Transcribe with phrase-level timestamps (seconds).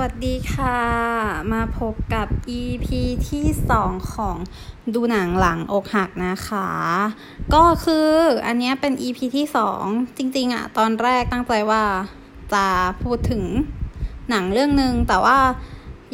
[0.00, 0.78] วัสดีค่ะ
[1.52, 2.26] มาพบกับ
[2.60, 2.86] EP
[3.28, 3.46] ที่
[3.80, 4.36] 2 ของ
[4.94, 6.68] ดูหนังหลังอกหักนะคะ
[7.54, 8.08] ก็คือ
[8.46, 9.46] อันนี้เป็น EP ที่
[9.82, 11.82] 2 จริง ๆอะตอนแรกตั้งใจว่า
[12.54, 12.66] จะ
[13.02, 13.42] พูดถึง
[14.30, 15.38] หนังเรื่องหนึ่งแต่ว่า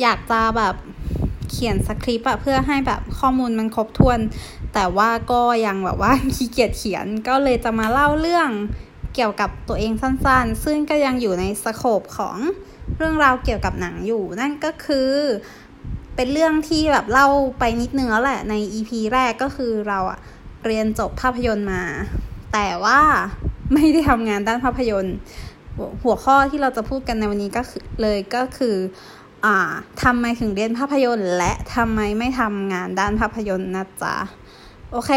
[0.00, 0.74] อยากจะแบบ
[1.50, 4.18] เขียนสคริปต์อะเพื่อให้แบบข้อมูลมันครบถ้วน
[4.74, 8.50] แต่ว่าก็ยังแบบว่าขี้เกียจเขียนก็เลยจะมาเล่าเรื่อง
[9.14, 12.38] เกี่ยวกับตัวเองสั้นๆ ซึ่งก็ยังอยู่ในสโคปของ
[12.96, 15.10] เรื่องราวเกี่ยวกับหนังอยู่ นั่นก็คือ
[16.16, 20.18] เป็นเรื่องที่แบบเล่าไปนิดนึงแล้วแหละใน EP แรกก็คือเราอะ
[20.66, 21.82] เรียนจบภาพยนตร์มา
[22.52, 23.00] แต่ว่า
[23.72, 25.16] ไม่ได้ทำงานด้านภาพยนตร์
[26.02, 28.76] หัวข้อที่เราจะพูดกันในวันนี้ก็คือเลยก็คือ
[29.44, 29.56] อ่า
[30.02, 34.16] ทำไมถึงเรียนภาพยนตร์ และทำไมไม่ทำงานด้านภาพยนตร์นะจ๊ะ
[34.92, 35.12] โอเค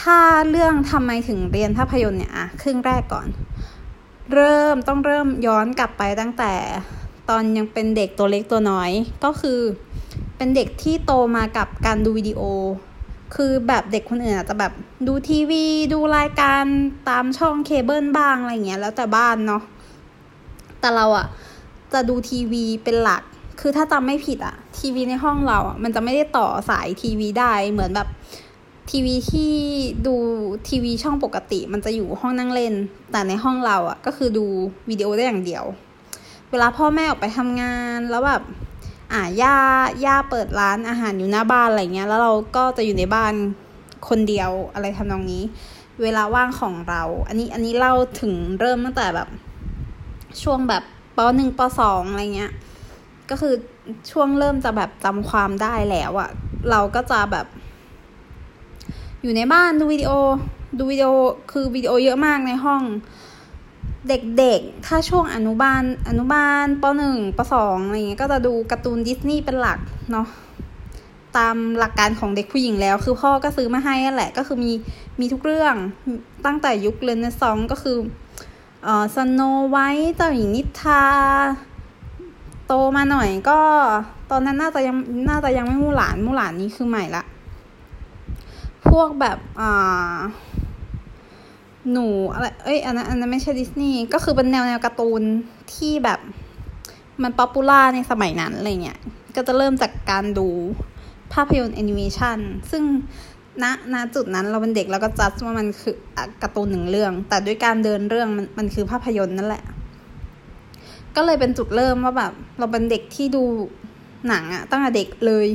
[0.00, 0.18] ถ้า
[0.50, 3.28] เรื่องทำไมถึงเรียนภาพยนตร์เนี่ยอะครึ่งแรกก่อน
[4.32, 6.52] เริ่มต้องเริ่มย้อนกลับไปตั้งแต่
[7.28, 8.90] ตอนยังเป็นเด็กตัวเล็กตัวน้อย
[9.24, 9.60] ก็คือ
[10.36, 12.40] เป็นเด็กที่โตมากับการดูวิดีโอ
[13.34, 14.72] คือแบบเด็กคนอื่นอาจจะแบบ
[15.06, 16.64] ดูทีวี ดูรายการ
[17.08, 19.62] ตามช่องเคเบิลบ้างอะไรเงี้ย แล้วแต่บ้านเนาะ
[20.80, 21.26] แต่เราอะ
[21.92, 23.22] จะดูทีวีเป็นหลัก
[23.60, 28.08] คือถ้าจำไม่ผิดอะทีวีในห้องเราอะมันจะไม่ได้ต่อสายทีวีได้เหมือนแบบ
[28.90, 29.52] ทีวีที่
[30.06, 30.14] ดู
[30.68, 32.74] ทีวีช่องปกติมันจะอยู่ห้องนั่งเล่น
[33.12, 34.46] แต่ในห้องเราอะ่ะก็คือดู
[34.90, 35.64] วิดีโอได้อย่างเดียว
[36.50, 38.42] เวลาพ่อแม่ออกไปทำงานแล้วแบบ
[39.12, 39.56] อ่าย่า
[40.04, 43.34] ย่าเปิดร้านอาหารอยู่หน้าบ้านอะไรเงี้ย แล้วเราก็จะอยู่ในบ้าน
[44.08, 45.42] คนเดียวอะไรทำนองนี้
[46.02, 49.28] เวลาว่างของเรา อันนี้อันนี้เล่าถึงเริ่มตั้งแต่แบบ
[50.42, 50.82] ช่วงแบบ
[51.16, 52.52] ปหนึ่งปสองอะไรเงี้ย
[53.30, 53.54] ก็คือ
[54.10, 56.30] ช่วงเริ่มจะแบบจำความได้แล้วอะ
[56.70, 57.46] เราก็จะแบบ
[59.22, 60.10] อยู่ในบ้านดูวิดีโอ
[60.78, 61.08] ดูวิดีโอ
[61.50, 62.82] คือวิดีโอเยอะมากในห้อง
[64.08, 69.78] เด็กๆ ถ้าช่วงอนุบาลอนุบาลปหนึ่งปสองอะไรเงี้ยก็จะดูการ์ตูนดิสนีย์เป็นหลัก
[70.12, 70.26] เนาะ
[71.36, 74.72] ตามหลักการของเด็กผู้หญิงแล้ว คือพ่อก็ซื้อมาให้แหละ ก็คือมี
[75.20, 75.74] มีทุกเรื่อง
[76.46, 77.98] ตั้งแต่ยุคเรนเนซองก็คือ
[78.84, 79.40] เอ่อสโน
[79.70, 81.04] ไวท์เจ้าหญิงนิทรา
[82.66, 83.60] โตมาหน่อยก็
[84.30, 84.96] ตอนนั้นน่าจะยัง
[85.28, 87.24] น่าจะยังไม่มู่หลานมู่หลานนี้คือใหม่ละ
[88.88, 90.18] พวกแบบอ่า
[91.92, 95.22] หนูอะไรเอ้ยอันนั้นอันนั้นไม่ใช่ดิสนีย์ก็คือเป็นแนวแนวการ์ตูน
[95.74, 96.20] ที่แบบ
[97.22, 98.98] มัน popular ในสมัยนั้นอะไรเงี้ย
[99.36, 100.48] ก็จะเริ่มจากการดู
[101.32, 102.38] ภาพยนตร์แอนิเมชัน
[102.70, 102.84] ซึ่ง
[103.62, 103.64] ณ
[103.94, 105.96] ณจุดนั้นเราเป็นเด็กเราก็จัดว่ามันคือ
[106.42, 109.64] การ์ตูนหนึ่งเรื่อง แต่ด้วยการเดินเรื่องมันมันคือภาพยนตร์นั่นแหละ
[111.16, 113.44] ก็เลยเป็นจุดเริ่มว่าแบบ เราเป็นเด็กที่ดู
[114.28, 115.46] หนังอะตั้งแต่เด็กเลย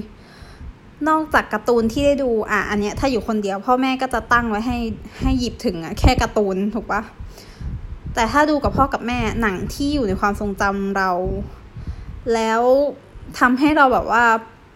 [1.09, 4.77] นอกจากการ์ตูนที่ได้ดูอะอันเนี้ยถ้าอยู่คนเดียวพ่อแม่ก็จะตั้งไว้ให้
[5.21, 7.01] ให้หยิบถึงอะแค่การ์ตูนถูกปะ
[8.15, 11.11] แต่ถ้าดูกับพ่อกับแม่หนังที่อยู่ในความทรงจำเรา
[12.33, 12.61] แล้ว
[13.39, 14.23] ทำให้เราแบบว่า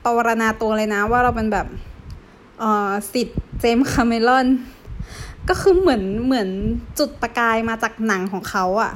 [0.03, 1.67] ปวารณาตัวเลยนะ ว่าเราเป็นแบบ
[2.59, 4.47] เอ่อศิษย์เจมส์คาเมรอน
[5.49, 6.49] ก็คือเหมือนเหมือน
[6.99, 8.91] จุดประกายมาจากหนังของเขาอะ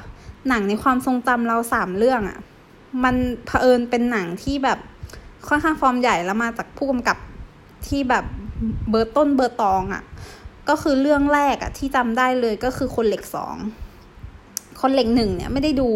[0.50, 2.38] หนังในความทรงจำเราสามเรื่องอะ
[3.04, 4.80] มันเผอิญเป็นหนังที่แบบ
[5.48, 7.18] ค่อนข้างฟอร์มใหญ่แล้วมาจากผู้กำกับ
[7.88, 8.26] ที่แบบ
[8.90, 10.04] เบอร์ต้นเบอร์ตองอะ่ะ
[10.70, 13.56] ก็คือเรื่องแรกอะ่ะ ที่จำได้เลยก็คือคนเหล็กสอง
[14.82, 15.90] คนเหล็กหนึ่งเนี่ยไม่ได้ดู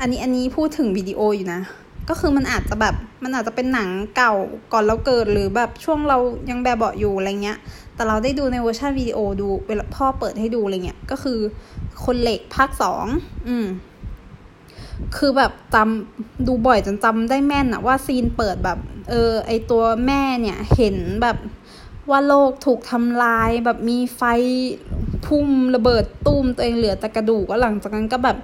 [0.00, 1.60] อันนี้อันนี้พูดถึงวิดีโออยู่นะ
[2.08, 4.34] ก็คือมันอาจจะแบบมันอาจจะเป็นหนังเก่า
[4.72, 6.18] ก่อนเราเกิดหรือแบบช่วงเรา
[6.50, 7.58] ยังแบบเบาอยู่อะไรเงี้ย
[7.94, 11.38] แต่เราได้ดูในเวอร์ชันวิดีโอดูเวลาพ่อเปิดให้ดูอะไรเงี้ยก็คือ
[12.04, 13.04] คนเหล็กภาคสอง
[13.48, 13.66] อืม
[15.16, 18.78] คือแบบจำดูบ่อยจนจำได้แม่นอะว่าซีนเปิดแบบ
[19.10, 21.36] เออ ไอตัวแม่เนี่ยเห็นแบบ
[22.10, 24.22] ว่าโลกถูกทำลายแบบมีไฟ
[25.26, 28.36] พุ่มระเบิดตุ้มตัวเองเหลือแต่กระดูกก็หลังจากนั้นก็แบบ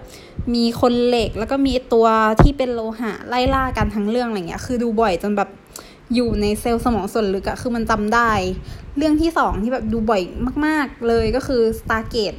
[0.54, 2.06] มีคนเหล็กแล้วก็มีตัว
[2.42, 5.48] ที่เป็นโลหะไล่ล่ากันทั้งเรื่องอะไรเงี้ย คือดูบ่อยจนแบบ
[6.14, 8.30] อยู่ในเซลล์สมองส่วนลึกอะคือมันจำได้
[8.96, 10.22] เรื่องที่สองที่แบบดูบ่อย
[10.66, 12.38] มาก ๆ เลยก็คือ Stargate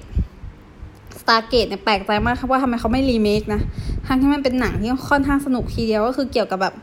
[1.27, 3.61] Stargate เนี่ยแปลกใจมากครับว่าทำไมเขาไม่รีเมคนะ
[4.07, 6.73] ทั้งที่มันเป็นหนังที่ค่อนข้างสนุกทีเดียวก็คือเกี่ยวกับแบบ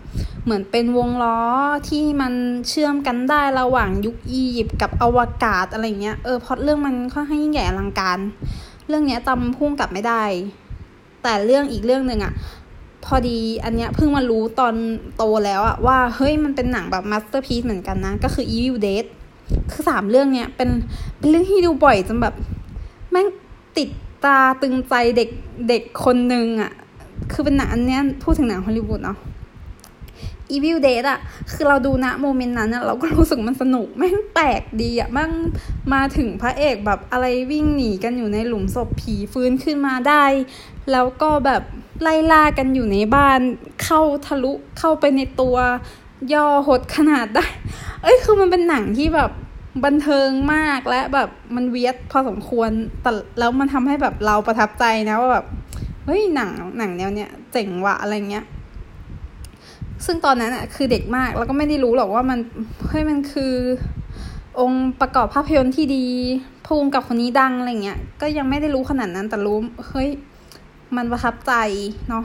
[0.45, 1.39] เหมือนเป็นวงล้อ
[1.89, 2.33] ที่มัน
[2.69, 8.19] เชื่อมกันได้ระหว่างยุคอียิปต์กับอวกาศอะไรเงี้ยเออพอดเรื่องมันค่อนข้างยิ่งใหญ่อลังการ
[8.89, 10.23] เรื่องเนี้ยจำผู้กำกับไม่ได้
[11.23, 12.33] แต่เรื่องอีกเรื่องหนึ่งอะ
[13.05, 14.75] พอดีอันเนี้ยเพิ่งมารู้ตอน
[15.17, 19.05] โตแล้วอะว่าเฮ้ยมันเป็นหนังแบบ masterpiece เหมือนกันนะ ก็คือ Evil Dead
[19.73, 20.71] คือสามเรื่องเนี้ยเป็น
[21.19, 22.35] เป็นเรื่องที่ดูบ่อยจนแบบ
[23.11, 23.27] แม่ง
[23.77, 23.89] ติด
[24.25, 25.31] ตราตรึงใจเด็ก
[25.69, 26.73] เด็กคนหนึ่งอะ
[27.33, 29.19] คือเป็นหนังอันเนี้ยพูดถึงหนังฮอลลีวูดเนาะ
[30.55, 31.21] Evil Dead อะ
[31.53, 35.33] คือเราดูนะ moment นั้นอะเราก็รู้สึกมันสนุกแม่งแปลกดีอะมั่ง
[35.93, 40.25] มาถึงพระเอกแบบอะไรวิ่งหนีกันอยู่ในหลุมศพผีฟื้นขึ้นมาได้
[40.93, 41.63] แล้วก็แบบ
[42.03, 43.41] ไล่ล่ากันอยู่ในบ้าน
[43.83, 45.57] เข้าทะลุเข้าไปในตัว
[46.33, 47.47] ย่อหดขนาดได้
[48.03, 49.31] เอ้ยคือมันเป็นหนังที่แบบ
[49.85, 52.71] บันเทิงมากและแบบมันเวียดพอสมควร
[53.03, 55.47] แต่แล้วมันทำให้แบบเราประทับใจนะว่าแบบ
[56.07, 58.45] เฮ้ยหนังหนังแนวเนี้ยเจ๋งว่ะอะไรเงี้ย
[60.05, 62.39] ซึ่งตอนนั้นอะคือเด็กมากแล้วก็ไม่ได้รู้หรอกว่ามัน
[62.89, 63.55] เฮ้ยมันคือ
[64.61, 66.07] องค์ประกอบภาพยนตร์ที่ดี
[66.67, 69.59] ผู้กำกับคนนี้ดังอะไรเงี้ยก็ยังไม่ได้รู้ขนาดนั้นแต่รู้
[69.89, 70.11] เฮ้ย
[70.97, 71.53] มันประทับใจ
[72.09, 72.25] เนาะ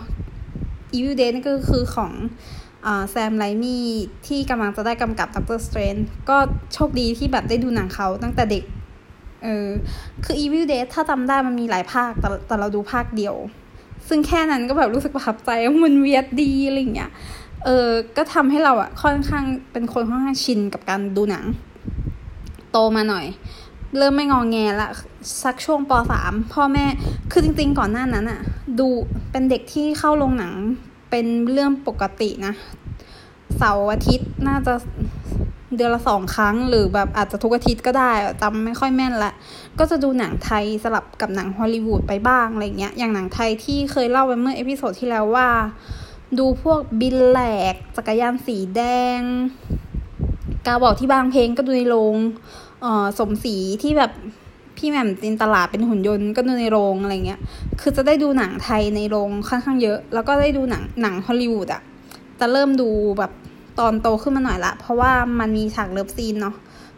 [0.93, 2.11] Evil Dead นี่ก็คือของ
[3.09, 3.85] Sam Raimi
[4.27, 5.95] ที่กำลังจะได้กำกับ Doctor Strange
[6.29, 6.37] ก็
[6.73, 8.63] โชคดีที่แบบได้ดูหนังเขาตั้งแต่เด็ก
[9.43, 9.67] เออ
[10.23, 13.35] คือ Evil Dead ถ้าจำได้มันมีหลายภาค แต่แต่เราดูภาคเดียว
[14.07, 17.11] ซึ่งแค่นั้นก็แบบรู้สึกประทับใจว่ามัน weird ดีอะไรเงี้ย
[17.65, 17.87] เออ
[18.17, 21.45] ก็ทำให้เราอะค่อนข้างเป็นคนค่อนข้างชินกับการดูหนัง
[22.71, 23.25] โตมาหน่อย
[23.97, 24.89] เริ่มไม่งอแงละ
[25.43, 26.85] สักช่วงปสามพ่อแม่
[27.31, 28.41] คือจริง ๆ ก่อนหน้านั้นอะ
[28.79, 28.87] ดู
[29.31, 30.53] เป็นเด็กที่เข้าโรงหนัง
[31.09, 32.53] เป็นเรื่องปกตินะ
[33.57, 34.73] เสาร์อาทิตย์น่าจะ
[35.75, 38.11] เดือนละสองครั้ง หรือแบบอาจจะทุกอาทิตย์ก็ได้
[38.41, 39.33] จำไม่ค่อยแม่นละ
[39.79, 45.47] ก็จะดูหนังไทยสลับกับหนังฮอลลีวูดไปบ้างอะไรเงี้ย อย่างหนังไทยที่เคยเล่าไปเมื่อ episode ที่แล้วว่า
[46.39, 47.39] ดูพวกบินแหล
[47.73, 48.81] ก จักรยานสีแด
[49.19, 49.21] ง
[50.65, 52.15] กาเหว่าที่บางเพลงก็ดูในโรง
[52.81, 54.11] เออสมศรีที่แบบ
[54.77, 57.39] พี่แหม่มจินตหราเป็นหุ่นยนต์ก็ดูในโรงอะไรเงี้ย
[57.81, 61.81] คือจะได้ดูหนังไทยในโรงค่อนข้างเยอะ แล้วก็ได้ดูหนังหนังฮอลลีวูดอะ
[62.39, 62.89] จะเริ่มดู
[63.19, 63.31] แบบ
[63.79, 66.55] ตอนโตขึ้นมาหน่อยละ เพราะว่ามันมีฉาก love scene เนาะ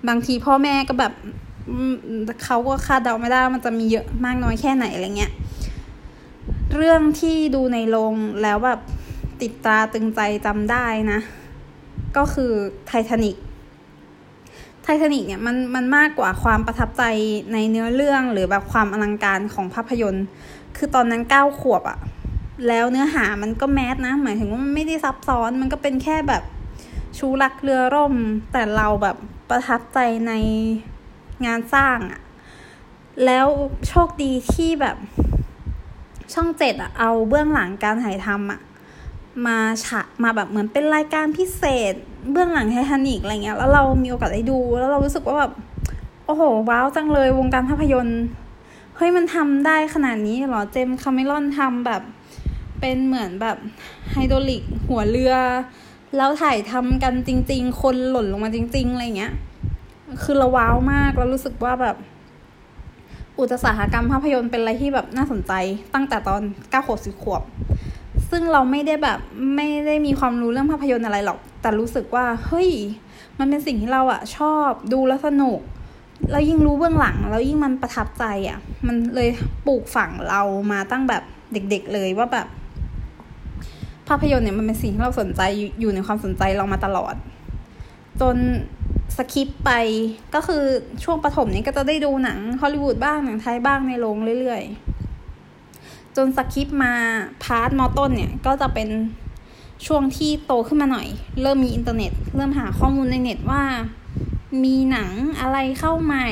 [0.07, 1.13] บางทีพ่อแม่ก็แบบ
[2.45, 5.31] เขาก็คาดเดาไม่ได้มันจะมีเยอะมากน้อยแค่ไหนอะไรเงี้ย
[6.75, 8.79] เรื่องที่ดูในโรงแล้วแบบ
[9.41, 11.19] ติดตาตึงใจจำได้นะ
[12.17, 12.51] ก็คือ
[12.87, 13.35] ไททานิก
[14.83, 17.03] ไททานิกเนี่ยมันมันมากกว่าความประทับใจ
[17.53, 20.25] ในเนื้อเรื่องหรือแบบความอลังการของภาพยนตร์
[20.77, 21.99] คือตอนนั้นเก้าขวบอะ
[22.67, 26.43] แล้วเนื้อหามันก็แมสนะ หมายถึงว่ามันไม่ได้ซับซ้อนมันก็เป็นแค่แบบ
[27.17, 28.15] ชูรักเรือร่ม
[28.51, 29.17] แต่เราแบบ
[29.49, 30.33] ประทับใจใน
[31.45, 32.21] งานสร้างอะ
[33.25, 33.47] แล้ว
[33.87, 34.97] โชคดีที่แบบ
[36.33, 38.59] ช่องเจ็ดอะเอาเบื้องหลังการถ่ายทำอะ
[39.47, 41.93] มาฉะมาแบบเหมือนเป็นรายการพิเศษ
[42.31, 45.51] เบื้องหลังไททานิกอะไรเงี้ยแล้วเรามีโอกาสได้ดู แล้วเรารู้สึกว่าแบบ
[46.25, 48.21] โอ้โห ว้าวจังเลยวงการภาพยนตร์
[48.95, 52.01] เฮ้ยมันทำได้ขนาดนี้หรอเจมคาเมรอนทำแบบ
[52.79, 53.57] เป็นเหมือนแบบ
[54.11, 55.35] ไฮโดรลิกหัวเรือ
[56.17, 59.33] แล้วถ่ายทำกันจริง ๆ คนหล่นลงมาจริง ๆ อะไรเงี้ย
[60.23, 61.95] คือเราว้าวมากแล้วรู้สึกว่าแบบ
[63.39, 65.53] อุตสาหกรรมภาพยนตร์เป็นอะไรที่แบบน่าสนใจ
[65.93, 67.41] ตั้งแต่ตอนเก้าขวบสิบขวบ
[68.31, 69.19] ซึ่งเราไม่ได้แบบ
[69.55, 72.69] ไม่ได้มีความรู้เรื่องภาพยนตร์อะไรหรอก แต่รู้สึกว่าเฮ้ย
[73.39, 75.59] มันเป็นสิ่งที่เราอะชอบดูแล้วสนุก
[76.31, 79.29] แล้วยิ่งรู้เบื้องหลังแล้วยิ่งมันประทับใจอะมันเลย
[79.67, 80.41] ปลูกฝังเรา
[80.71, 81.23] มาตั้งแบบ
[81.53, 82.47] เด็ก ๆ เลยว่าแบบ
[84.07, 85.41] ภาพยนตร์เนี่ยมันเป็นสิ่งที่เราสนใจ
[85.79, 87.15] อยู่ในความสนใจเรามาตลอด
[88.21, 88.37] จน
[89.17, 89.71] skip ไป
[90.35, 90.63] ก็คือ
[91.03, 94.88] ช่วงประถมนี้ก็จะได้ดูหนังฮอลลีวูดบ้างหนังไทยบ้างในโรงเรื่อยๆ
[96.19, 96.93] จน skip มา
[97.43, 98.89] part มอต้นเนี่ยก็จะเป็น
[99.85, 101.07] ช่วงที่โตขึ้นมาหน่อย
[101.41, 103.63] เริ่มมีอินเทอร์เน็ต เริ่มหาข้อมูลในเน็ตว่า
[104.63, 105.11] มีหนัง
[105.41, 106.29] อะไรเข้าใหม่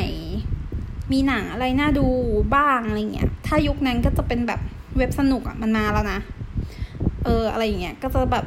[1.11, 2.07] มีหนังอะไรน่าดู
[2.55, 4.59] บ้างอะไรเงี้ยถ้ายุคนั้นก็จะเป็นแบบ
[4.97, 6.19] เว็บสนุกอะ่ะมันมาแล้วนะ
[7.23, 8.45] เอออะไรเงี้ยก็จะแบบ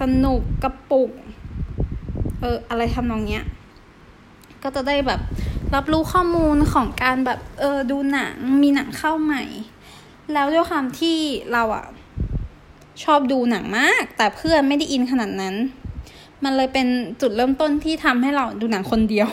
[0.00, 1.10] สนุกกระปุก
[2.40, 3.44] เอออะไรทำนองเนี้ย
[4.62, 5.20] ก็จะได้แบบ
[5.74, 9.42] รับรู้ข้อมูลของการแบบเออดูหนังมีหนังเข้าใหม่
[10.34, 11.16] แล้วด้วยความที่
[11.52, 11.86] เราอะ
[13.04, 15.54] ชอบดูหนังมาก แต่เพื่อนไม่ได้อินขนาดนั้น
[16.44, 16.86] มันเลยเป็น
[17.20, 19.28] จุดเริ่มต้นที่ทำให้เราดูหนังคนเดียว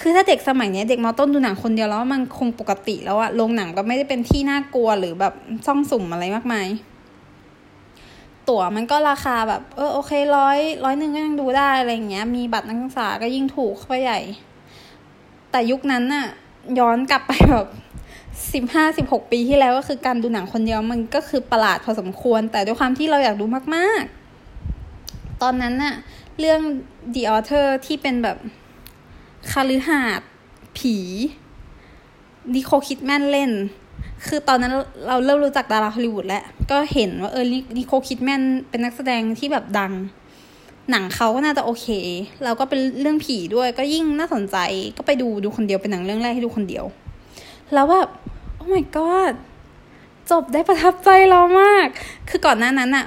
[0.00, 5.34] คือถ้าเด็กสมัยนี้เด็กมอต้นดูหนังคนเดียวแล้วมันคงปกติแล้วอะโรงหนังก็ไม่ได้เป็นที่น่ากลัวหรือแบบ
[5.66, 6.68] ซ่องสุ่มอะไรมากมาย
[8.48, 14.20] ตั๋วมันก็ราคาแบบ เออโอเคร้อยร้อยหนึ่งก็ยังดูได้อะไรเงี้ย มีบัตรนักศึกษาก็ยิ่งถูกเข้าไปใหญ่
[15.50, 16.26] แต่ยุคนั้นน่ะ
[16.78, 17.66] ย้อนกลับไปแบบ
[18.54, 23.44] สิบห้าสิบหกปีที่แล้วก็คือการดูหนังคนเดียวมันก็คือประหลาดพอสมควร แต่ด้วยความที่เราอยากดู
[23.74, 25.94] มากๆ ตอนนั้นน่ะ
[26.38, 26.60] เรื่อง
[27.14, 28.36] The Author ที่เป็นแบบ
[29.50, 30.20] คาลือหาด
[30.78, 30.96] ผี
[32.54, 33.50] Nicole Kidman เล่น
[34.26, 34.72] คือตอนนั้น
[35.08, 37.44] เราเริ่มรู้จักดาราฮอลลีวูดแล้ว ก็เห็นว่าเออ
[37.78, 39.92] Nicole Kidman เป็นนักแสดงที่แบบดัง
[40.90, 41.86] หนังเขาก็น่าจะโอเค
[42.44, 44.56] แล้วก็เป็นเรื่องผีด้วยก็ยิ่งน่าสนใจ
[44.96, 46.84] ก็ไปดูดูคนเดียวเป็นหนังเรื่องแรกให้ดูคนเดียว
[47.74, 48.08] แล้วแบบ
[48.72, 49.34] my god
[50.30, 51.86] จบได้ประทับใจเรามาก
[52.28, 53.06] คือก่อนหน้านั้นอะ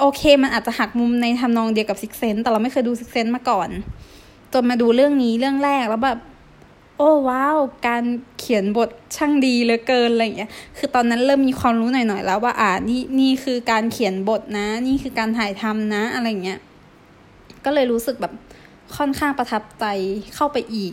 [0.00, 3.68] โอเค มันอาจจะหักมุมในทำนองเดียวกับ Sixth Sense แต่เราไม่เคยดู Sixth Sense มาก่อน
[4.52, 6.18] จนมาดูเรื่องนี้เรื่องแรกแล้วแบบ
[6.96, 8.04] โอ้ว้าว การ
[8.38, 16.58] เขียนบทช่างดีเหลือเกินอะไรอย่างเงี้ย คือตอนนั้นเริ่มมีความรู้หน่อยๆแล้วว่าอ่านี่นี่คือการเขียนบทนะ นี่คือการถ่ายทำนะอะไรเงี้ย
[17.64, 18.32] ก็เลยรู้สึกแบบ
[18.96, 19.84] ค่อนข้างประทับใจ
[20.34, 20.92] เข้าไปอีก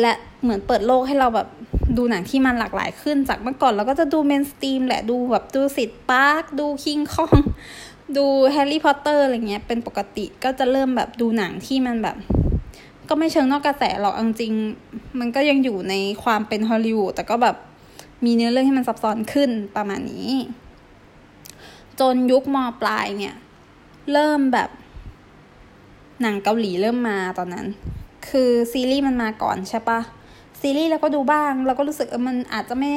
[0.00, 0.12] และ
[0.42, 1.48] เหมือนเปิดโลกให้เราแบบ
[1.96, 7.38] ดูหนังที่มันหลากหลายขึ้นจากเมื่อก่อนเราก็จะดูเมนสตรีมแหละดูแบบดูสิทธิ์ปาร์คดูคิงคอง
[8.16, 12.16] ดู Harry Potter อะไรเงี้ยเป็นปกติก็จะเริ่มแบบดูหนังที่มันแบบ
[13.08, 14.52] ก็ไม่เชิงนอกกระแสหรอกจริง
[15.18, 17.56] มันก็ยังอยู่ในความเป็นฮอลลีวูดแต่ก็แบบ
[18.24, 20.30] มีเนื้อเรื่องที่มันซับซ้อนขึ้นประมาณนี้
[22.00, 23.34] จนยุคมปลายเนี่ย
[24.12, 24.70] เริ่มแบบ
[26.20, 27.66] หนังเกาหลีเริ่มมาตอนนั้น
[28.30, 30.00] คือซีรีส์มันมาก่อนใช่ปะ
[30.60, 32.92] ซีรีส์เราก็ดูบ้าง เราก็รู้สึกเออมันอาจจะไม่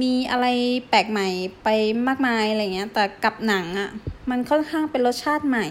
[0.00, 0.46] มีอะไร
[0.88, 1.28] แปลกใหม่
[1.62, 1.68] ไป
[2.08, 3.90] มากมายอะไรเงี้ย แต่กับหนังอะ่ะ
[4.30, 5.66] มันค่อนข้างเป็นรสชาติใหม่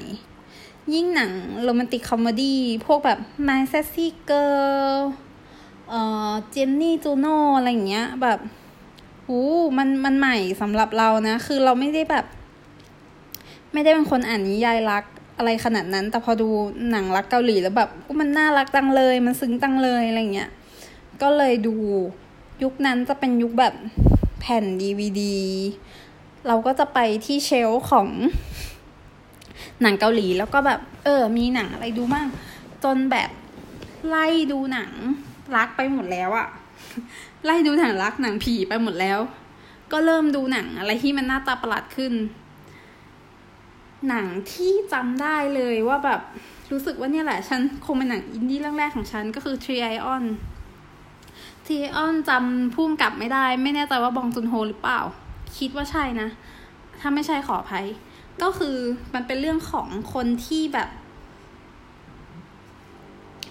[0.94, 1.32] ยิ่งหนัง
[1.64, 4.96] romantic comedy พวกแบบ My Sassy Girl
[5.90, 8.40] เอ่อ Jenny, Juno อะไรเงี้ย แบบ
[9.26, 9.40] หู
[9.78, 12.26] มันมันใหม่สำหรับเรานะ คือเราไม่ได้แบบ
[13.74, 15.04] ไม่ได้เป็นคนอ่านนิยายรัก
[15.38, 16.50] อะไรขนาดนั้น แต่พอดู
[16.92, 17.90] หนังรักเกาหลีแล้วแบบ
[18.20, 20.50] มันน่ารักจังเลย มันซึ้งจังเลยอะไรเงี้ย
[21.22, 21.76] ก็เลยดู
[22.64, 23.74] ยุคนั้นจะเป็นยุคแบบ
[24.40, 25.38] แผ่นดีวดี
[26.48, 28.08] เราก็จะไปที่เชลของ
[29.82, 32.28] หนังเกาหลีแล้วก็แบบ เออ มีหนังอะไรดูบ้าง
[32.84, 33.30] จนแบบ
[34.08, 34.92] ไล่ดูหนัง
[35.56, 36.48] รักไปหมดแล้วอะ
[37.46, 39.20] ไล่ดูหนังรักหนังผีไปหมดแล้ว
[39.92, 42.14] ก็เริ่มดูหนังอะไรที่มันหน้าตาประหลาดขึ้น
[44.10, 46.22] หนังที่จำได้เลยว่าแบบ
[46.72, 50.24] รู้สึกว่าเนี่ยแหละ ฉันคงเป็นหนังอินดี้เรื่องแรกของฉันก็คือ Tree Ion
[51.66, 55.00] ทีออนจำผู้กำกับไม่ได้ ไม่แน่ใจว่าบองจุนโฮหรือเปล่า
[55.58, 56.30] คิดว่าใช่นะ
[57.00, 57.86] ถ้าไม่ใช่ขออภัย
[58.42, 58.78] ก็คือ
[59.14, 60.90] มันเป็นเรื่องของคนที่แบบ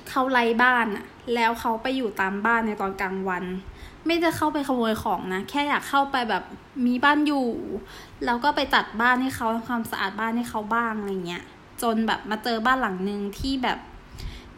[0.09, 3.45] เขาไร้บ้านอะแล้วเขาไปอยู่ตามบ้านในตอนกลางวัน
[4.07, 6.45] ไม่จะเข้าไปขโมยของนะ แค่อยากเข้าไปแบบ
[6.87, 7.49] มีบ้านอยู่
[8.25, 11.45] แล้วก็ไปจัดบ้านให้เขาทำความสะอาดบ้านให้เขาบ้างอะไรเงี้ย
[11.83, 13.79] จนแบบมาเจอบ้านหลังหนึ่งที่แบบ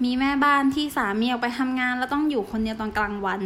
[0.04, 3.42] มีแม่บ้านที่สามีออกไปทำงาน แล้วต้องอยู่คนเดียวตอนกลางวัน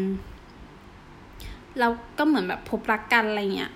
[1.78, 3.72] แล้วก็เหมือนแบบพบรักกันอะไรเงี้ย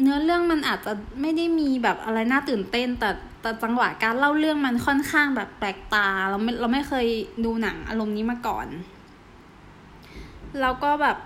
[0.00, 3.10] เนื้อเรื่องมันอาจจะไม่ได้มีแบบอะไรน่าตื่นเต้น แต่
[3.42, 7.06] แต่จังหวะการเล่าเรื่องมันค่อนข้างแบบแปลกตา เราไม่เราไม่เคย
[7.44, 8.66] ดูหนังอารมณ์นี้มาก่อน
[10.60, 11.16] แล้วก็แบบ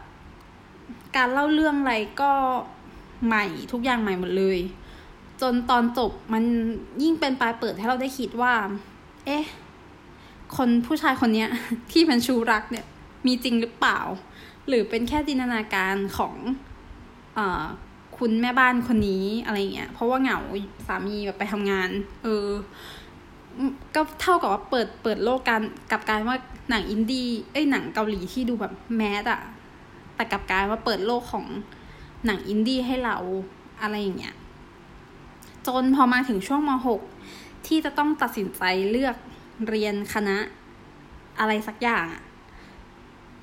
[1.17, 2.33] การเล่าเรื่องอะไรก็
[3.27, 4.59] ใหม่ทุกอย่างใหม่หมดเลย
[5.41, 6.45] จนตอนจบมัน
[7.03, 8.55] ยิ่งเป็นปลายเปิดให้เราได้คิดว่า
[9.27, 9.45] เอ๊ะ
[10.57, 11.47] คนผู้ชายคนนี้
[11.93, 12.85] ที่เป็นชูรักเนี่ย
[13.27, 13.99] มีจริงหรือเปล่า
[14.69, 16.35] หรือเป็นแค่จินตนาการของ
[17.39, 17.41] อ
[18.19, 20.39] คุณแม่บ้านคนนี้อะไรเงี้ยเพราะว่าเหงา
[20.87, 21.91] สามีแบบไปทำงาน
[22.23, 22.49] เออ
[23.95, 26.37] ก็เท่ากับว่าเปิดเปิดโลกการกับการว่า
[26.71, 29.41] หนังอินดี้เอ้ยหนังเกาหลีที่ดูแบบ mass อะ
[30.23, 31.47] แต่กับการว่าเปิดโลกของ
[32.27, 33.17] หนังอินดี้ให้เรา
[33.83, 34.35] อะไรอย่างเงี้ย
[35.67, 36.71] จนพอมาถึงช่วงม
[37.19, 39.17] .6 ที่จะต้องตัดสินใจเลือก
[39.69, 40.37] เรียนคณะ
[41.39, 42.23] อะไรสักอย่างอะ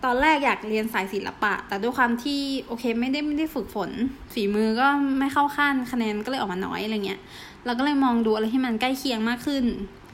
[0.04, 3.92] ตอนแรกอยากเรียนสายศิลปะ แต่ด้วยความที่โอเคไม่ได้ไม่ได้ฝึกฝน
[4.34, 4.88] ฝีมือก็
[5.20, 7.20] ไม่เข้าขั้นคะแนนก็เลยออกมาน้อยอะไรเงี้ย
[7.66, 9.66] เราก็เลยมองดูอะไรที่มันใกล้เคียงมากขึ้น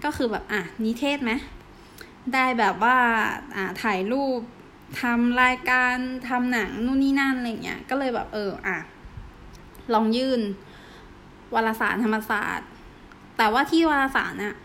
[0.04, 1.32] ก็คือแบบอะนิเทศไหม
[2.34, 2.98] ได้แบบว่า
[3.56, 4.42] อ่าถ่ายรูป
[5.02, 5.96] ทำรายการ
[6.30, 8.78] ทำหนังนู่นนี่นั่นอะไรเงี้ย ก็เลยแบบเอออะ
[9.94, 10.42] ลองยื่น
[11.54, 12.70] วารสารธรรมศาสตร์
[13.38, 14.56] แต่ว่าที่วารสารน่ะ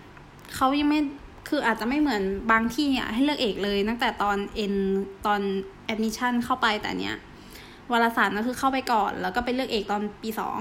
[0.55, 1.01] เขายังไม่
[1.49, 2.23] คืออาจจะไม่เหมือน
[2.53, 4.75] บางที่อะให้เลือกเอกเลย ตั้งแต่ตอนเอ็น
[5.27, 5.41] ตอน
[5.85, 7.17] admission เข้าไปแต่เนี้ย
[7.93, 10.59] วารสารก็คือเข้าไปก่อน แล้วก็ไปเลือกเอกตอนปีสอง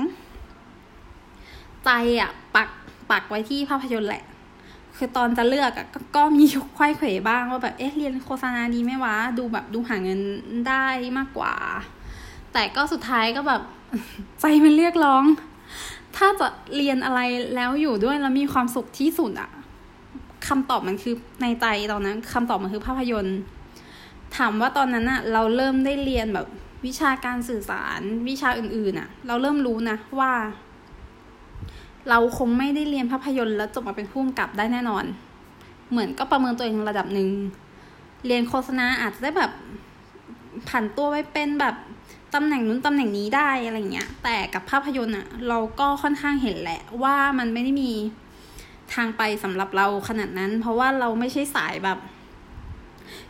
[1.86, 1.90] ใจ
[2.22, 2.70] อะปัก
[3.12, 4.24] ปักไว้ที่ภาพยนตร์แหละ
[5.02, 6.46] คือตอนจะเลือกอะก็มี
[6.78, 10.20] ควายเขวบ้างว่าแบบเอ๊ะเรียนโฆษณาดีไหมวะ ดูแบบดูหาเงิน
[10.68, 10.86] ได้
[11.18, 11.54] มากกว่า
[12.54, 13.62] แต่ก็สุดท้ายก็แบบ
[14.42, 15.24] ใจมันเรียกร้อง
[16.18, 17.20] ถ้าจะเรียนอะไร
[17.56, 19.50] แล้วอยู่ด้วยแล้วมีความสุขที่สุดอะ
[20.48, 23.40] คำตอบมันคือในใจตอนนั้นคำตอบมันคือภาพยนตร์
[24.38, 26.48] ถามว่าตอนนั้นอะเราเริ่มได้เรียนแบบ
[26.86, 30.32] วิชาการสื่อสารวิชาอื่นๆอะเราเริ่มรู้นะว่า
[32.10, 35.06] เราคงไม่ได้เรียนภาพยนตร์แล้วจบมาเป็นผู้กำกับได้แน่นอน
[35.92, 37.30] เหมือนก็ประเมินตัวเองระดับหนึ่ง
[38.26, 39.52] เรียนโฆษณาอาจจะได้แบบ
[40.70, 41.76] ผันตัวไว้เป็นแบบ
[42.34, 47.92] ตำแหน่งนู้นตำแหน่งนี้ได้อะไรเงี้ย แต่กับภาพยนตร์อะเราก็ค่อนข้างเห็นแหละว่ามันไม่ได้มี
[48.94, 51.98] ทางไปสำหรับเราขนาดนั้น เพราะว่าเราไม่ใช่สายแบบ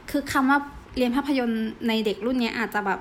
[0.10, 0.60] คือคำว่า
[0.98, 3.00] เรียนภาพยนตร์ในเด็กรุ่นนี้อาจจะแบบ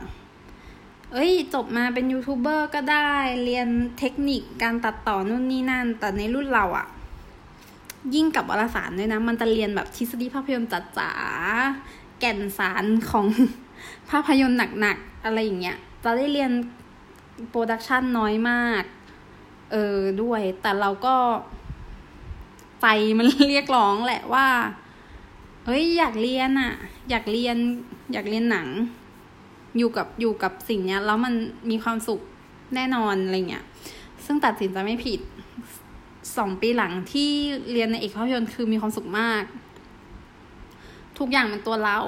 [1.12, 3.10] เอ้ย จบมาเป็นยูทูบเบอร์ก็ได้
[3.44, 6.86] เรียนเทคนิคการตัดต่อนู่นนี่นั่น แต่ในรุ่นเราอะ
[8.14, 11.10] ยิ่งกับวารสารด้วยนะ มันจะเรียนแบบทฤษฎีภาพยนตร์จ๋า
[12.20, 13.26] แก่นสารของ
[14.10, 16.52] ภาพยนตร์หนักๆ อะไรอย่างเงี้ย จะได้เรียน
[17.48, 18.84] production น้อยมาก
[19.70, 21.16] เออด้วย แต่เราก็
[22.80, 22.86] ใจ
[23.18, 24.46] มันเรียกร้องแหละว่า
[25.66, 26.72] เฮ้ย อยากเรียนอะ
[27.10, 27.56] อยากเรียน
[28.12, 28.68] อยากเรียนหนัง
[29.76, 31.34] อยู่กับอยู่กับสิ่งเนี้ยแล้วมัน
[31.70, 32.20] มีความสุข
[32.75, 33.64] แน่นอนอะไรเงี้ย
[34.25, 35.20] ซึ่งตัดสินใจไม่ผิด
[36.37, 37.30] สองปีหลังที่
[37.72, 39.42] เรียนในเอกภาพยนตร์คือมีความสุขมาก
[41.18, 41.98] ทุกอย่างเป็นตัวเรา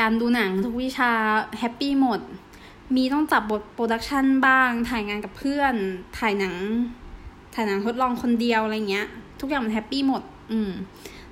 [0.00, 1.12] การดูหนังทุกวิชา
[1.58, 2.20] happy หมด
[2.96, 5.74] มีต้องจับบท production บ้าง ถ่ายงานกับเพื่อน
[6.18, 6.56] ถ่ายหนัง
[7.54, 9.06] ถ่ายหนังทดลองคนเดียวอะไรเงี้ย
[9.40, 10.70] ทุกอย่างมัน happy หมด อืม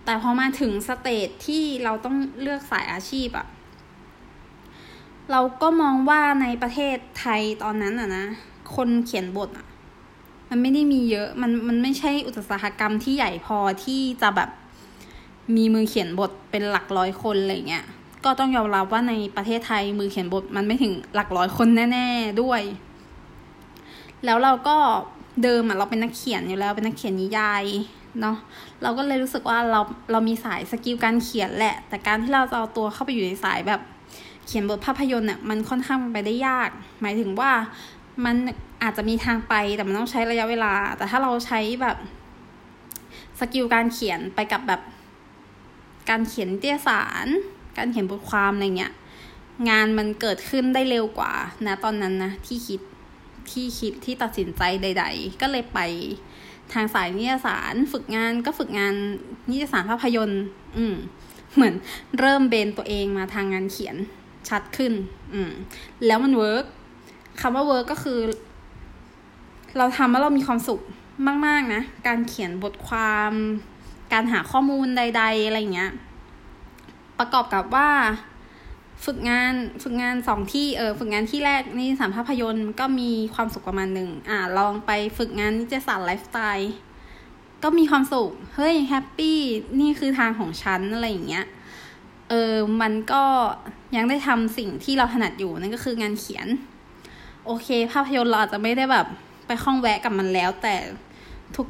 [0.04, 3.46] แต่พอมาถึง stage ที่เราต้องเลือกสายอาชีพอะ
[5.30, 8.25] เราก็มองว่าในประเทศไทยตอนนั้นอะนะ
[8.75, 9.66] คนเขียนบทอะ
[10.50, 14.50] มันไม่ได้มีเยอะ มันมันไม่ใช่อุตสาหกรรมที่ใหญ่พอที่จะแบบ
[15.56, 17.84] มีมือเขียนบทเป็นหลักร้อยคนอะไรเงี้ย
[18.25, 22.62] ก็ต้องยอมรับว่าในประเทศไทยมือเขียนบทมันไม่ถึงหลักร้อยคนแน่ ๆด้วย
[24.25, 24.76] แล้วเราก็
[25.42, 27.64] เดิมอะเราเป็นนักเขียนอยู่แล้วเป็นนักเขียนนิยาย
[28.20, 28.37] เนาะ
[28.82, 33.80] เราก็เลยรู้สึกว่าเราเรามีสาย skill การเขียนแหละ แต่การที่เราจะเอาตัวเข้าไปอยู่ในสายแบบ
[34.50, 37.50] เขียนบทภาพยนตร์เนี่ยมันค่อนข้างไปได้ยาก หมายถึงว่า
[38.25, 38.37] มัน
[38.83, 41.97] อาจจะมีทางไปแต่มันต้องใช้ระยะเวลา แต่ถ้าเราใช้แบบ
[43.40, 44.80] skill การเขียนไปกับแบบ
[46.11, 47.26] การเขียนนิตยสาร
[47.78, 48.92] การเขียนบทความอะไรเงี้ย
[49.71, 51.33] งานมันเกิดขึ้นได้เร็วกว่า
[51.66, 52.80] นะตอนนั้นนะที่คิด
[53.50, 55.78] ที่คิดที่ตัดสินใจใด ๆ ก็เลยไป
[56.73, 58.95] ทางสายนิตยสารฝึกงานก็ฝึกงาน
[59.50, 60.45] นิตยสารภาพยนตร์
[60.76, 60.95] อืม
[61.54, 61.75] เหมือน
[62.19, 63.97] เริ่มเบนตัวเองมาทางงานเขียน
[64.49, 64.92] ชัดขึ้น
[65.35, 65.52] อืม
[66.06, 66.64] แล้วมัน work
[67.40, 68.18] คำว่า work ก็คือ
[69.76, 70.80] เราทำแล้วเรามีความสุข
[71.47, 73.32] มาก ๆ นะ การเขียนบทความ
[74.12, 75.92] การหาข้อมูลใด ๆ อะไรเงี้ย
[77.18, 77.88] ประกอบกับว่า
[79.04, 86.73] ฝึกงานฝึกงานสองที่เออฝึกงานที่แรกนี่สามภาพยนตร์ก็มีความสุขประมาณหนึ่งอ่าลองไปฝึกงานนิจศาสตร์ไลฟ์สไตล์
[87.62, 89.38] ก็มีความสุข เฮ้ยแฮปปี้
[89.80, 91.47] นี่คือทางของฉันอะไรอย่างเงี้ย
[92.28, 93.25] เออมันก็
[93.96, 96.46] ยังได้ทำสิ่งที่เราถนัดอยู่นั่นก็คืองานเขียน
[97.46, 99.06] โอเค ภาพยนตร์เราอาจจะไม่ได้แบบ
[99.46, 100.74] ไปคล้องแวะกับมันแล้ว แต่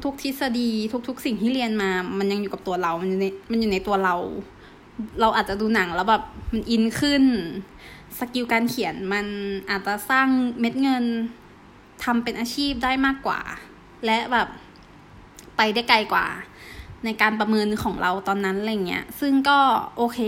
[0.03, 0.69] ทุกๆทฤษฎี
[1.07, 4.15] ทุก ๆ สิ่งที่เรียนมา มันยังอยู่กับตัวเรา มันอยู่ในมันอยู่ในตัวเรา
[5.19, 7.23] เราอาจจะดูหนังแล้วแบบมันอินขึ้น
[8.19, 9.25] สกิลการเขียนมัน
[9.69, 10.27] อาจจะสร้าง
[10.59, 11.03] เม็ดเงิน
[12.03, 13.39] ทำเป็นอาชีพได้มากกว่า
[14.05, 14.47] และแบบ
[15.57, 16.27] ไปได้ไกลกว่า
[17.05, 19.59] ในการประเมินของเราตอนนั้นอะไรเงี้ย ซึ่งก็
[19.97, 20.19] โอเค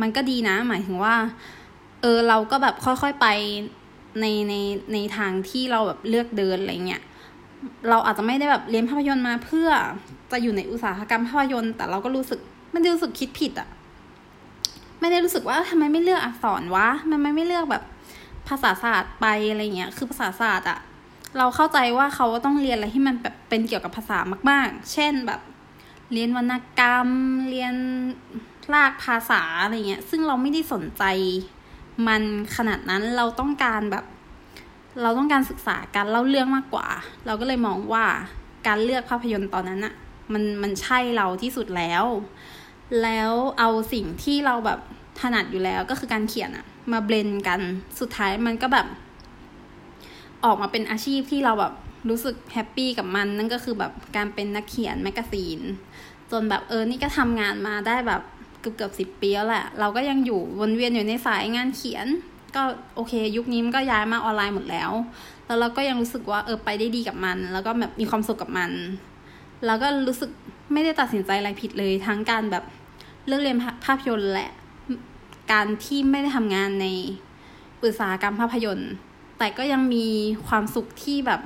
[0.00, 1.14] มันก็ดีนะ หมายถึงว่า
[2.02, 3.26] เออเราก็แบบค่อยๆไป
[4.20, 4.54] ในใน
[4.92, 7.02] ในทางที่เราแบบเลือกเดินอะไรเงี้ย
[7.88, 9.68] เราอาจจะไม่ได้แบบเรียนภาพยนตร์มาเพื่อ
[10.32, 12.40] จะอยู่ในอุตสาหกรรมภาพยนตร์ แต่เราก็รู้สึก
[12.72, 13.68] มันรู้สึกคิดผิดอะ
[15.00, 17.82] ไม่ได้รู้สึกว่าทำไมไม่เลือกอักษรวะมันไม่ไม่เลือกแบบ
[18.48, 20.78] ภาษาศาสตร์ไปอะไรเงี้ย คือภาษาศาสตร์อะ
[21.38, 24.18] เราเข้าใจว่าเขาต้องเรียนอะไรที่มันแบบเป็นเกี่ยวกับภาษา
[24.50, 25.40] มาก ๆ เช่นแบบ
[26.12, 27.08] เรียนวรรณกรรม
[27.50, 27.74] เรียน
[28.72, 31.04] ลากภาษาอะไรเงี้ย ซึ่งเราไม่ได้สนใจ
[32.06, 32.22] มัน
[32.56, 34.04] ขนาดนั้นเราต้องการแบบ
[35.02, 36.88] เราต้องการศึกษาการเล่าเรื่องมากกว่า
[37.26, 38.04] เราก็เลยมองว่า
[38.66, 39.94] การเลือกภาพยนตร์ตอนนั้นอะ
[40.32, 42.04] มันมันใช่เราที่สุดแล้ว
[43.02, 44.80] แล้วเอาสิ่งที่เราแบบ
[45.20, 47.60] ถนัดอยู่แล้วก็คือการเขียนอะมา blend กัน
[48.00, 48.86] สุดท้ายมันก็แบบ
[50.44, 51.72] ออกมาเป็นอาชีพที่เราแบบ
[52.08, 55.60] รู้สึก happy กับมันนั่นก็คือแบบการเป็นนักเขียน magazine
[56.30, 58.22] จนแบบเออนี่ก็ทำงานมาได้แบบ
[58.64, 62.06] เกือบเกือบสิบปีแล้วแหละ เราก็ยังอยู่วนเวียนอยู่ในสายงานเขียน
[62.56, 62.62] ก็
[62.96, 64.90] โอเค ยุคนี้มันก็ย้ายมาออนไลน์หมดแล้ว
[65.46, 68.70] แล้วเราก็ยังรู้สึกว่าเออไปได้ดีกับมัน แล้วก็แบบมีความสุขกับมัน
[69.66, 70.30] แล้วก็รู้สึก
[70.72, 72.64] ไม่ได้ตัดสินใจอะไรผิดเลย ทั้งการแบบ
[73.26, 74.50] เลือกเรียนภาพยนตร์แหละ
[75.52, 76.86] การที่ไม่ได้ทำงานใน
[77.82, 78.92] อุตสาหกรรมภาพยนตร์
[79.38, 80.06] แต่ก็ยังมี
[80.48, 81.40] ความสุขที่แบบ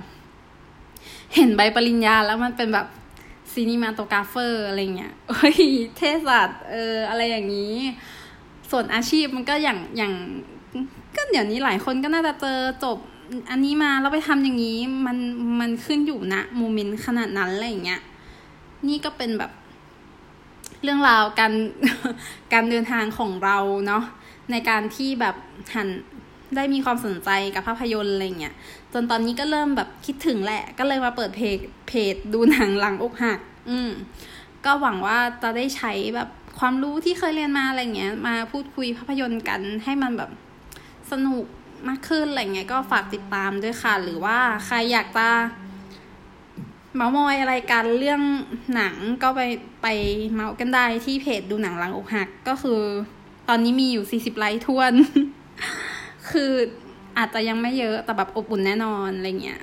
[1.35, 2.87] เห็นใบปริญญาแล้วมันเป็นแบบ
[3.52, 5.58] cinematographer อะไรเงี้ยเฮ้ย
[5.96, 7.74] เท่สัตเอออะไรอย่างนี้
[8.70, 10.12] ส่วนอาชีพมันก็อย่างอย่าง
[11.16, 12.98] ก็เดี๋ยวนี้หลายคนก็น่าจะเจอจบ
[13.50, 15.18] อันนี้มาแล้วไปทำอย่างนี้มัน
[15.61, 18.00] มันขึ้นอยู่นะโมเมนต์ขนาดนั้นอะไรอย่างเงี้ย
[18.88, 19.52] นี่ก็เป็นแบบ
[20.82, 21.52] เรื่องราวการ
[22.52, 24.04] การเดินทางของเราเนาะ
[24.50, 25.37] ในการที่แบบ
[25.74, 25.88] หัน
[26.56, 28.54] ได้มีความสนใจกับภาพยนตร์อะไรเงี้ย
[28.92, 33.38] จนตอนนี้ก็เริ่มแบบคิดถึงแหละ ก็เลยมาเปิดเพจเพจดูหนังหลังอกหัก
[33.70, 33.90] อืม
[34.64, 40.31] ก็หวังว่าจะได้ใช้แบบความรู้ที่เคยเรียนมาอะไรเงี้ย มาพูดคุยภาพยนตร์กันให้มันแบบ
[41.11, 41.44] สนุก
[41.88, 45.29] มากขึ้นอะไรเงี้ยก็ฝากติดตามด้วยค่ะ หรือว่าใครอยากจะ
[46.94, 48.22] เมาส์มอยอะไรกันเรื่อง
[48.74, 49.40] หนังก็ไป
[49.83, 49.87] ไป
[50.33, 52.81] เมาส์กันได้ที่เพจดูหนังหลังอกหัก ก็คือ
[53.48, 54.92] ตอนนี้มีอยู่40ไลค์ทวน
[56.31, 56.53] คือ
[57.18, 59.62] อาจจะยังไม่เยอะแต่แบบอบอุ่นแน่นอนอะไรเงี้ย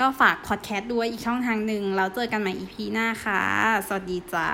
[0.00, 3.42] ก็ฝากพอดแคสต์ด้วยอีกช่องทางหนึ่งแล้วเจอกันใหม่ EP หน้าค่ะ
[3.86, 4.48] สวัสดีจ้า